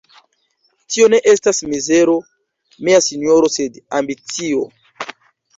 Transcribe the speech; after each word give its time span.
Tio 0.93 1.09
ne 1.13 1.19
estas 1.33 1.59
mizero, 1.73 2.15
mia 2.89 3.05
sinjoro, 3.09 3.53
sed 3.59 3.81
ambicio! 4.01 4.65